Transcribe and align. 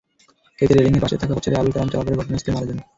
এতে 0.59 0.73
রেলিংয়ের 0.73 1.03
পাশে 1.03 1.19
থাকা 1.21 1.33
পথচারী 1.35 1.55
আবুল 1.55 1.71
কালাম 1.73 1.89
চাপা 1.91 2.03
পড়ে 2.05 2.19
ঘটনাস্থলেই 2.19 2.55
মারা 2.55 2.67
যান। 2.69 2.79